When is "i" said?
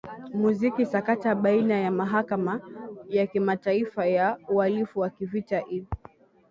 5.71-5.87